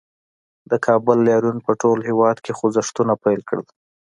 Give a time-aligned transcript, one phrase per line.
[0.71, 3.67] د کابل لاریون په ټول هېواد کې خوځښتونه پیل کړل